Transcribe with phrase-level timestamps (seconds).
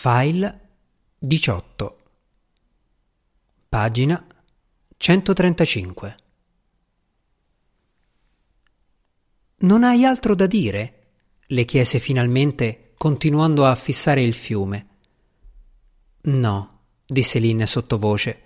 [0.00, 0.60] File
[1.18, 1.98] 18
[3.68, 4.24] Pagina
[4.96, 6.16] 135
[9.56, 11.08] Non hai altro da dire?
[11.46, 14.86] le chiese finalmente, continuando a fissare il fiume.
[16.26, 18.42] No, disse Lynn sottovoce,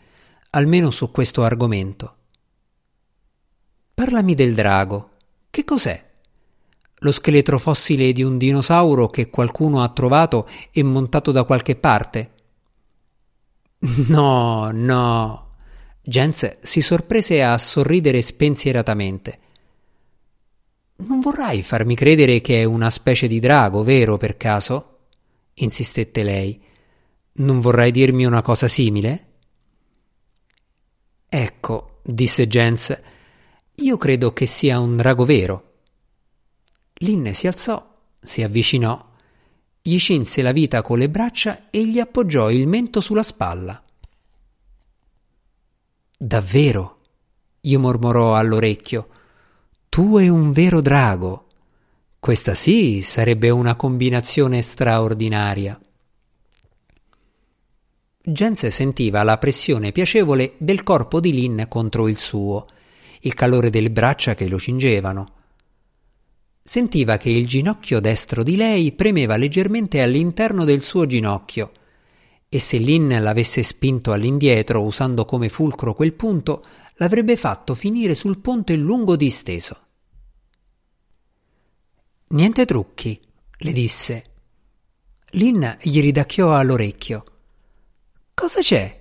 [0.52, 2.16] almeno su questo argomento.
[3.92, 5.10] Parlami del drago.
[5.50, 6.11] Che cos'è?
[7.02, 12.30] Lo scheletro fossile di un dinosauro che qualcuno ha trovato e montato da qualche parte?
[14.08, 15.50] No, no.
[16.00, 19.38] Jens si sorprese a sorridere spensieratamente.
[20.96, 24.88] Non vorrai farmi credere che è una specie di drago, vero per caso?
[25.54, 26.60] insistette lei.
[27.34, 29.26] Non vorrai dirmi una cosa simile?
[31.28, 32.96] Ecco, disse Jens,
[33.76, 35.71] io credo che sia un drago vero.
[37.02, 37.84] Lynn si alzò,
[38.20, 39.10] si avvicinò,
[39.82, 43.82] gli cinse la vita con le braccia e gli appoggiò il mento sulla spalla.
[46.16, 46.98] Davvero?
[47.60, 49.08] gli mormorò all'orecchio.
[49.88, 51.46] Tu e un vero drago.
[52.18, 55.78] Questa sì sarebbe una combinazione straordinaria.
[58.24, 62.68] Jens sentiva la pressione piacevole del corpo di Lynn contro il suo,
[63.22, 65.41] il calore delle braccia che lo cingevano.
[66.64, 71.72] Sentiva che il ginocchio destro di lei premeva leggermente all'interno del suo ginocchio,
[72.48, 76.64] e se Lynn l'avesse spinto all'indietro usando come fulcro quel punto,
[76.96, 79.76] l'avrebbe fatto finire sul ponte lungo disteso.
[82.28, 83.18] Niente trucchi,
[83.58, 84.24] le disse.
[85.32, 87.24] Lynn gli ridacchiò all'orecchio.
[88.34, 89.00] Cosa c'è?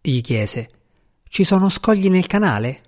[0.00, 0.68] gli chiese.
[1.28, 2.80] Ci sono scogli nel canale?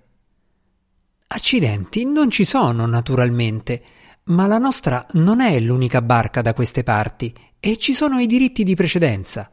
[1.28, 3.82] Accidenti, non ci sono, naturalmente,
[4.24, 8.64] ma la nostra non è l'unica barca da queste parti e ci sono i diritti
[8.64, 9.52] di precedenza.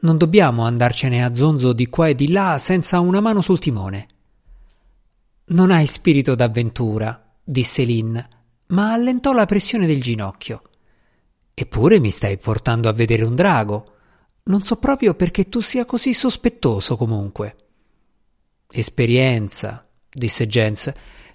[0.00, 4.06] Non dobbiamo andarcene a zonzo di qua e di là senza una mano sul timone.
[5.46, 8.18] Non hai spirito d'avventura, disse Lynn,
[8.68, 10.62] ma allentò la pressione del ginocchio.
[11.54, 13.84] Eppure mi stai portando a vedere un drago.
[14.44, 17.56] Non so proprio perché tu sia così sospettoso comunque.
[18.70, 20.92] Esperienza, disse Jens.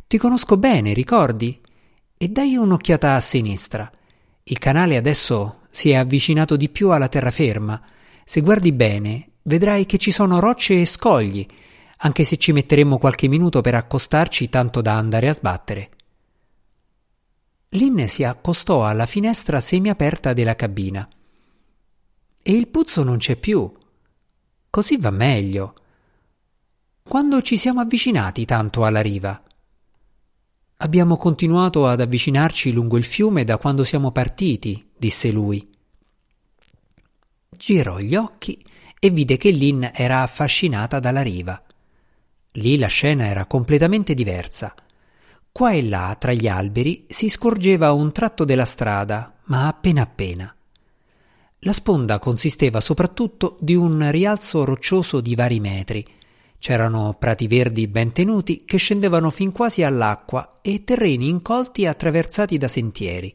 [0.08, 1.62] Ti conosco bene, ricordi?
[2.18, 3.90] E dai un'occhiata a sinistra.
[4.44, 7.82] Il canale adesso si è avvicinato di più alla terraferma.
[8.26, 11.46] Se guardi bene, vedrai che ci sono rocce e scogli,
[11.98, 15.90] anche se ci metteremo qualche minuto per accostarci tanto da andare a sbattere.
[17.70, 21.08] Lynn si accostò alla finestra semiaperta della cabina.
[22.42, 23.72] E il puzzo non c'è più.
[24.70, 25.74] Così va meglio.
[27.04, 29.42] Quando ci siamo avvicinati tanto alla riva?
[30.80, 35.68] Abbiamo continuato ad avvicinarci lungo il fiume da quando siamo partiti, disse lui.
[37.50, 38.64] Girò gli occhi
[39.00, 41.60] e vide che Lynn era affascinata dalla riva.
[42.52, 44.76] Lì la scena era completamente diversa.
[45.52, 50.56] Qua e là, tra gli alberi, si scorgeva un tratto della strada, ma appena appena.
[51.62, 56.06] La sponda consisteva soprattutto di un rialzo roccioso di vari metri,
[56.60, 62.68] C'erano prati verdi ben tenuti che scendevano fin quasi all'acqua e terreni incolti attraversati da
[62.68, 63.34] sentieri.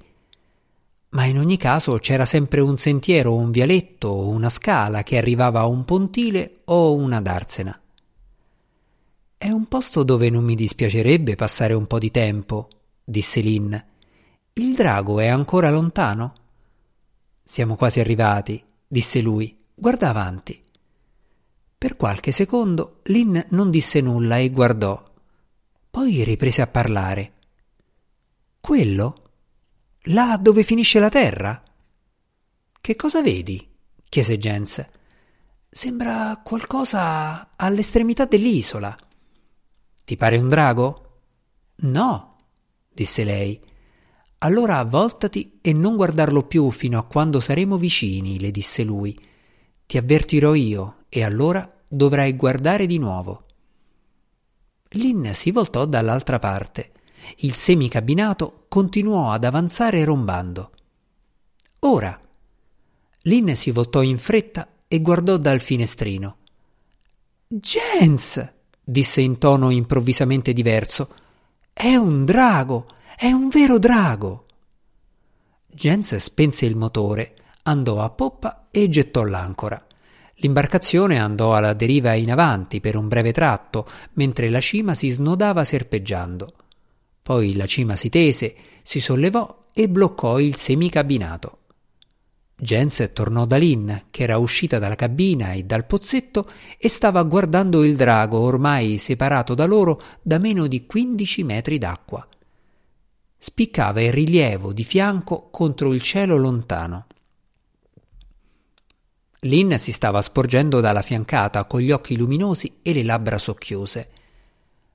[1.11, 5.61] Ma in ogni caso c'era sempre un sentiero un vialetto o una scala che arrivava
[5.61, 7.79] a un pontile o una darsena.
[9.37, 12.69] È un posto dove non mi dispiacerebbe passare un po' di tempo,
[13.05, 13.75] disse Lynn.
[14.55, 16.33] Il drago è ancora lontano?
[17.43, 19.59] Siamo quasi arrivati, disse lui.
[19.75, 20.62] Guarda avanti.
[21.83, 25.03] Per qualche secondo Lynn non disse nulla e guardò.
[25.91, 27.33] Poi riprese a parlare.
[28.61, 29.31] Quello?
[30.03, 31.61] Là dove finisce la terra?
[32.81, 33.69] Che cosa vedi?
[34.09, 34.89] chiese Jens.
[35.69, 38.97] Sembra qualcosa all'estremità dell'isola.
[40.05, 41.23] Ti pare un drago?
[41.79, 42.37] No,
[42.93, 43.61] disse lei.
[44.39, 49.19] Allora avvoltati e non guardarlo più fino a quando saremo vicini, le disse lui.
[49.85, 53.45] Ti avvertirò io e allora dovrai guardare di nuovo.
[54.93, 56.93] Lynn si voltò dall'altra parte.
[57.41, 60.71] Il semicabinato continuò ad avanzare rombando.
[61.81, 62.19] Ora.
[63.25, 66.39] Lynn si voltò in fretta e guardò dal finestrino.
[67.47, 68.51] Jens!
[68.83, 71.15] disse in tono improvvisamente diverso.
[71.75, 72.87] È un drago!
[73.15, 74.47] È un vero drago!
[75.67, 79.87] Jens spense il motore, andò a poppa e gettò l'ancora.
[80.43, 85.63] L'imbarcazione andò alla deriva in avanti per un breve tratto, mentre la cima si snodava
[85.63, 86.53] serpeggiando.
[87.23, 91.59] Poi la cima si tese, si sollevò e bloccò il semicabinato.
[92.57, 97.85] Jens tornò da Lynn, che era uscita dalla cabina e dal pozzetto e stava guardando
[97.85, 102.27] il drago ormai separato da loro da meno di quindici metri d'acqua.
[103.39, 107.07] Spiccava il rilievo di fianco contro il cielo lontano.
[109.45, 114.11] Lynn si stava sporgendo dalla fiancata con gli occhi luminosi e le labbra socchiuse.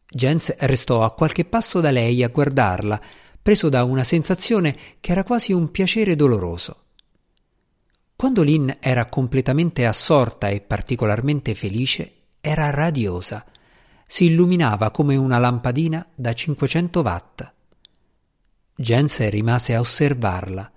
[0.10, 3.02] Jens restò a qualche passo da lei a guardarla,
[3.42, 6.84] preso da una sensazione che era quasi un piacere doloroso.
[8.16, 13.46] Quando Lynn era completamente assorta e particolarmente felice, era radiosa.
[14.06, 17.54] Si illuminava come una lampadina da 500 watt.
[18.78, 20.72] Jens rimase a osservarla.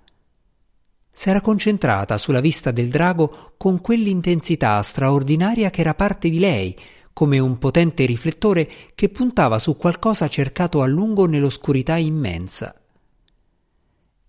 [1.11, 6.75] S'era concentrata sulla vista del drago con quell'intensità straordinaria che era parte di lei,
[7.13, 12.73] come un potente riflettore che puntava su qualcosa cercato a lungo nell'oscurità immensa.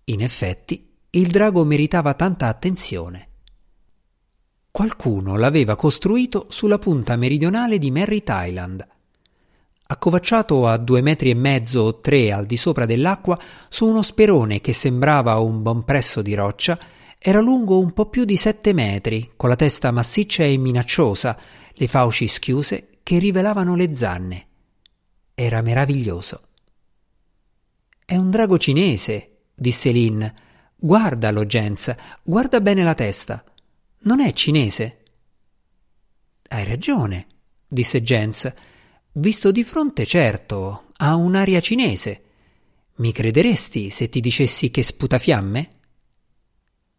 [0.05, 3.29] In effetti, il drago meritava tanta attenzione.
[4.69, 8.85] Qualcuno l'aveva costruito sulla punta meridionale di Merritt Island.
[9.93, 14.59] Accovacciato a due metri e mezzo o tre al di sopra dell'acqua, su uno sperone
[14.59, 16.79] che sembrava un buon presso di roccia,
[17.19, 21.37] era lungo un po' più di sette metri, con la testa massiccia e minacciosa,
[21.73, 24.47] le fauci schiuse che rivelavano le zanne.
[25.35, 26.41] Era meraviglioso.
[28.03, 30.25] È un drago cinese, disse Lynn,
[30.75, 31.93] Guardalo, Jens,
[32.23, 33.43] guarda bene la testa.
[33.99, 35.03] Non è cinese.
[36.47, 37.27] Hai ragione,
[37.67, 38.51] disse Jens.
[39.15, 42.21] Visto di fronte, certo, ha un'aria cinese.
[42.95, 45.69] Mi crederesti se ti dicessi che sputa fiamme?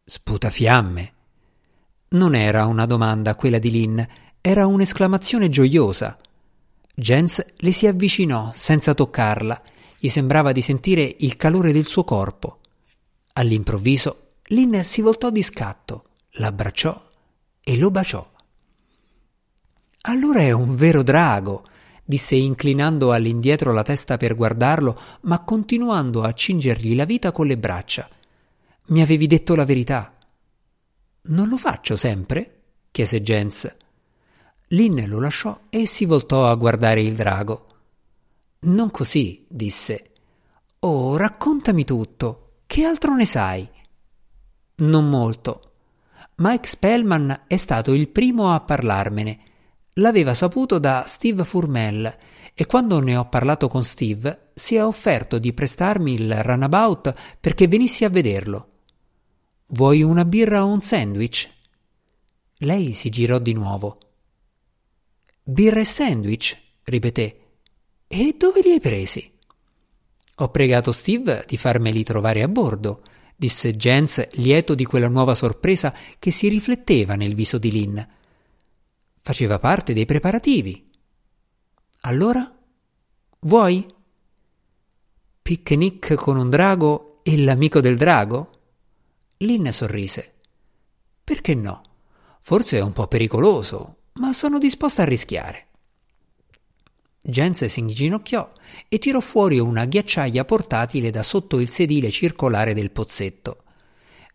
[0.04, 1.12] Sputa fiamme.
[2.10, 4.00] Non era una domanda quella di Lynn,
[4.40, 6.16] era un'esclamazione gioiosa.
[6.94, 9.60] Jens le si avvicinò senza toccarla,
[9.98, 12.60] gli sembrava di sentire il calore del suo corpo.
[13.32, 17.08] All'improvviso Lynn si voltò di scatto, l'abbracciò
[17.60, 18.24] e lo baciò.
[20.02, 21.66] Allora è un vero drago,
[22.04, 27.56] disse inclinando all'indietro la testa per guardarlo, ma continuando a cingergli la vita con le
[27.56, 28.08] braccia.
[28.86, 30.16] Mi avevi detto la verità.
[31.22, 32.60] Non lo faccio sempre?
[32.90, 33.74] chiese Jens.
[34.68, 37.66] Lynn lo lasciò e si voltò a guardare il drago.
[38.60, 40.10] Non così, disse.
[40.80, 42.56] Oh, raccontami tutto.
[42.66, 43.68] Che altro ne sai?
[44.76, 45.72] Non molto.
[46.36, 49.40] Mike Spellman è stato il primo a parlarmene.
[49.98, 52.16] L'aveva saputo da Steve Furmel
[52.52, 57.68] e quando ne ho parlato con Steve si è offerto di prestarmi il runabout perché
[57.68, 58.70] venissi a vederlo.
[59.68, 61.48] Vuoi una birra o un sandwich?
[62.58, 63.98] Lei si girò di nuovo.
[65.42, 66.56] Birra e sandwich?
[66.82, 67.40] ripeté.
[68.08, 69.32] E dove li hai presi?
[70.38, 73.02] Ho pregato Steve di farmeli trovare a bordo,
[73.36, 77.98] disse Jens, lieto di quella nuova sorpresa che si rifletteva nel viso di Lynn.
[79.26, 80.86] Faceva parte dei preparativi.
[82.02, 82.46] Allora?
[83.40, 83.86] Vuoi?
[85.40, 88.50] Picnic con un drago e l'amico del drago?
[89.38, 90.34] Lynn sorrise.
[91.24, 91.80] Perché no?
[92.40, 95.68] Forse è un po' pericoloso, ma sono disposta a rischiare.
[97.22, 98.46] Jens si inginocchiò
[98.88, 103.62] e tirò fuori una ghiacciaia portatile da sotto il sedile circolare del pozzetto.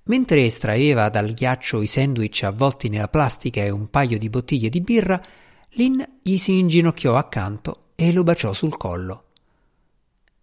[0.10, 4.82] Mentre estraeva dal ghiaccio i sandwich avvolti nella plastica e un paio di bottiglie di
[4.82, 5.22] birra,
[5.74, 9.26] Lynn gli si inginocchiò accanto e lo baciò sul collo.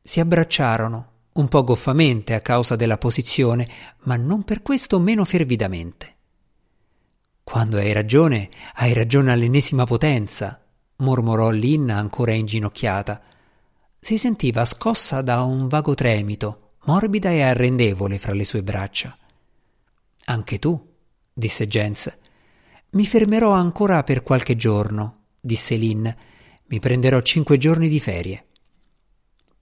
[0.00, 3.68] Si abbracciarono, un po' goffamente a causa della posizione,
[4.02, 6.14] ma non per questo meno fervidamente.
[7.42, 10.62] Quando hai ragione, hai ragione all'ennesima potenza,
[10.98, 13.20] mormorò Lynn ancora inginocchiata.
[13.98, 19.18] Si sentiva scossa da un vago tremito, morbida e arrendevole fra le sue braccia.
[20.26, 20.94] Anche tu,
[21.32, 22.18] disse Jens.
[22.90, 26.08] Mi fermerò ancora per qualche giorno, disse Lynn.
[26.66, 28.46] Mi prenderò cinque giorni di ferie.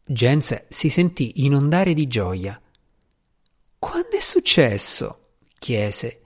[0.06, 2.60] Jens si sentì inondare di gioia.
[3.78, 5.36] Quando è successo?
[5.58, 6.20] chiese.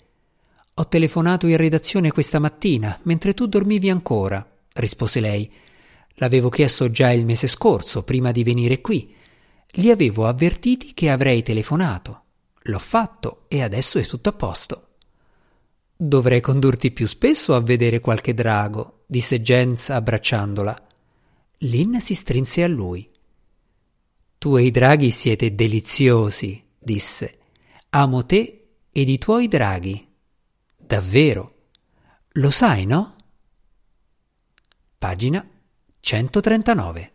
[0.74, 5.50] Ho telefonato in redazione questa mattina, mentre tu dormivi ancora rispose lei.
[6.14, 9.14] L'avevo chiesto già il mese scorso, prima di venire qui.
[9.72, 12.24] Li avevo avvertiti che avrei telefonato.
[12.68, 14.88] L'ho fatto e adesso è tutto a posto.
[15.96, 20.86] Dovrei condurti più spesso a vedere qualche drago, disse Jens abbracciandola.
[21.58, 23.10] Lynn si strinse a lui.
[24.36, 27.38] Tu e i draghi siete deliziosi, disse.
[27.90, 30.06] Amo te ed i tuoi draghi.
[30.76, 31.54] Davvero.
[32.32, 33.16] Lo sai, no?
[34.98, 35.46] Pagina
[36.00, 37.12] 139